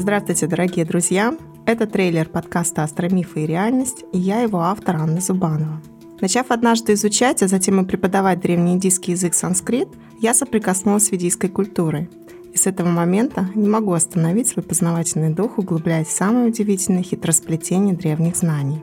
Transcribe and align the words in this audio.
Здравствуйте, 0.00 0.46
дорогие 0.46 0.86
друзья! 0.86 1.36
Это 1.66 1.86
трейлер 1.86 2.26
подкаста 2.26 2.84
«Астромифы 2.84 3.42
и 3.42 3.46
реальность» 3.46 4.02
и 4.14 4.18
я 4.18 4.40
его 4.40 4.60
автор 4.60 4.96
Анна 4.96 5.20
Зубанова. 5.20 5.82
Начав 6.22 6.50
однажды 6.50 6.94
изучать, 6.94 7.42
а 7.42 7.48
затем 7.48 7.82
и 7.82 7.86
преподавать 7.86 8.40
древнеиндийский 8.40 9.12
язык 9.12 9.34
санскрит, 9.34 9.88
я 10.18 10.32
соприкоснулась 10.32 11.08
с 11.08 11.12
ведийской 11.12 11.50
культурой. 11.50 12.08
И 12.54 12.56
с 12.56 12.66
этого 12.66 12.88
момента 12.88 13.50
не 13.54 13.68
могу 13.68 13.92
остановить 13.92 14.48
свой 14.48 14.62
познавательный 14.62 15.34
дух, 15.34 15.58
углубляясь 15.58 16.06
в 16.06 16.16
самые 16.16 16.46
удивительные 16.46 17.02
хитросплетения 17.02 17.94
древних 17.94 18.36
знаний. 18.36 18.82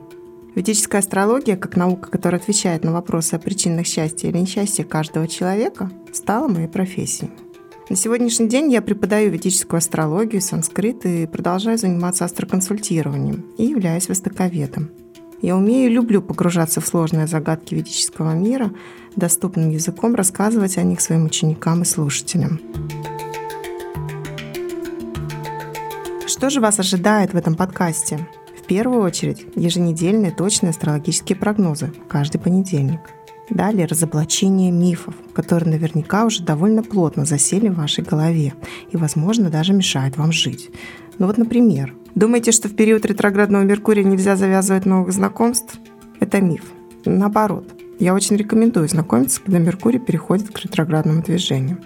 Ведическая 0.54 0.98
астрология, 0.98 1.56
как 1.56 1.74
наука, 1.74 2.12
которая 2.12 2.40
отвечает 2.40 2.84
на 2.84 2.92
вопросы 2.92 3.34
о 3.34 3.40
причинах 3.40 3.86
счастья 3.86 4.28
или 4.28 4.38
несчастья 4.38 4.84
каждого 4.84 5.26
человека, 5.26 5.90
стала 6.12 6.46
моей 6.46 6.68
профессией. 6.68 7.32
На 7.88 7.96
сегодняшний 7.96 8.48
день 8.48 8.70
я 8.70 8.82
преподаю 8.82 9.30
ведическую 9.30 9.78
астрологию, 9.78 10.42
санскрит 10.42 11.06
и 11.06 11.26
продолжаю 11.26 11.78
заниматься 11.78 12.26
астроконсультированием 12.26 13.46
и 13.56 13.64
являюсь 13.64 14.10
востоковедом. 14.10 14.90
Я 15.40 15.56
умею 15.56 15.90
и 15.90 15.94
люблю 15.94 16.20
погружаться 16.20 16.82
в 16.82 16.86
сложные 16.86 17.26
загадки 17.26 17.74
ведического 17.74 18.34
мира, 18.34 18.72
доступным 19.16 19.70
языком 19.70 20.14
рассказывать 20.14 20.76
о 20.76 20.82
них 20.82 21.00
своим 21.00 21.24
ученикам 21.24 21.80
и 21.80 21.86
слушателям. 21.86 22.60
Что 26.26 26.50
же 26.50 26.60
вас 26.60 26.78
ожидает 26.78 27.32
в 27.32 27.38
этом 27.38 27.54
подкасте? 27.54 28.28
В 28.54 28.66
первую 28.66 29.00
очередь, 29.00 29.46
еженедельные 29.54 30.30
точные 30.30 30.70
астрологические 30.70 31.36
прогнозы 31.38 31.90
каждый 32.06 32.38
понедельник– 32.38 33.00
Далее 33.50 33.86
разоблачение 33.86 34.70
мифов, 34.70 35.14
которые 35.32 35.70
наверняка 35.70 36.26
уже 36.26 36.42
довольно 36.42 36.82
плотно 36.82 37.24
засели 37.24 37.68
в 37.68 37.76
вашей 37.76 38.04
голове 38.04 38.54
и, 38.90 38.96
возможно, 38.96 39.48
даже 39.48 39.72
мешают 39.72 40.16
вам 40.16 40.32
жить. 40.32 40.70
Ну 41.18 41.26
вот, 41.26 41.38
например, 41.38 41.94
думаете, 42.14 42.52
что 42.52 42.68
в 42.68 42.76
период 42.76 43.06
ретроградного 43.06 43.62
Меркурия 43.62 44.04
нельзя 44.04 44.36
завязывать 44.36 44.86
новых 44.86 45.12
знакомств? 45.12 45.78
Это 46.20 46.40
миф. 46.40 46.64
Наоборот, 47.04 47.74
я 47.98 48.14
очень 48.14 48.36
рекомендую 48.36 48.88
знакомиться, 48.88 49.40
когда 49.40 49.58
Меркурий 49.58 49.98
переходит 49.98 50.50
к 50.50 50.58
ретроградному 50.60 51.22
движению. 51.22 51.78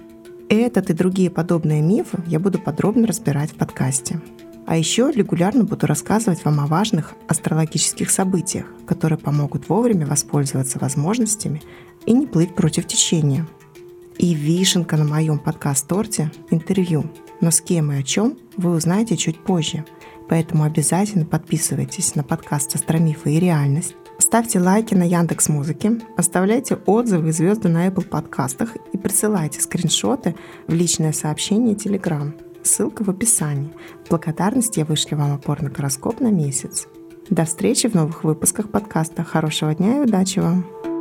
Этот 0.53 0.91
и 0.91 0.93
другие 0.93 1.31
подобные 1.31 1.81
мифы 1.81 2.19
я 2.27 2.39
буду 2.39 2.59
подробно 2.59 3.07
разбирать 3.07 3.53
в 3.53 3.55
подкасте. 3.55 4.21
А 4.67 4.77
еще 4.77 5.11
регулярно 5.11 5.65
буду 5.65 5.87
рассказывать 5.87 6.45
вам 6.45 6.61
о 6.61 6.67
важных 6.67 7.15
астрологических 7.27 8.11
событиях, 8.11 8.67
которые 8.85 9.19
помогут 9.19 9.71
вовремя 9.71 10.07
воспользоваться 10.07 10.79
возможностями 10.79 11.63
и 12.05 12.13
не 12.13 12.27
плыть 12.27 12.55
против 12.55 12.87
течения. 12.87 13.49
И 14.19 14.35
вишенка 14.35 14.99
на 14.99 15.05
моем 15.05 15.39
подкаст-торте– 15.39 16.31
интервью. 16.51 17.11
Но 17.41 17.51
с 17.51 17.63
кем 17.63 17.91
и 17.91 18.01
о 18.01 18.03
чем 18.03 18.37
вы 18.59 18.73
узнаете 18.73 19.17
чуть 19.17 19.43
позже. 19.43 19.87
Поэтому 20.29 20.65
обязательно 20.65 21.25
подписывайтесь 21.25 22.15
на 22.15 22.25
подкаст 22.25 22.75
«Астромифы 22.75 23.33
и 23.33 23.41
реальность», 23.41 23.97
Ставьте 24.33 24.61
лайки 24.61 24.95
на 24.95 25.03
Яндекс 25.03 25.51
Музыке, 25.51 26.01
оставляйте 26.17 26.77
отзывы 26.87 27.29
и 27.29 27.33
звезды 27.33 27.69
на 27.69 27.87
Apple 27.87 28.07
подкастах 28.07 28.77
и 28.95 28.97
присылайте 28.97 29.61
скриншоты 29.61 30.35
в 30.67 30.73
личное 30.73 31.13
сообщение 31.13 31.75
Telegram. 31.75 32.33
Ссылка 32.63 33.05
в 33.05 33.11
описании. 33.11 33.71
В 34.07 34.09
благодарность 34.09 34.79
я 34.79 34.87
вышлю 34.87 35.19
вам 35.19 35.35
опорный 35.35 35.71
гороскоп 35.71 36.21
на 36.21 36.31
месяц. 36.31 36.87
До 37.29 37.45
встречи 37.45 37.91
в 37.91 37.95
новых 37.95 38.25
выпусках 38.25 38.71
подкаста. 38.71 39.23
Хорошего 39.23 39.75
дня 39.75 39.99
и 39.99 40.01
удачи 40.01 40.39
вам! 40.39 40.92